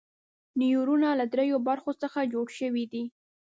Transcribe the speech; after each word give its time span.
نیورونونه 0.59 1.07
له 1.19 1.25
دریو 1.33 1.57
برخو 1.69 1.91
څخه 2.01 2.29
جوړ 2.33 2.47
شوي 2.59 2.85
دي. 2.91 3.03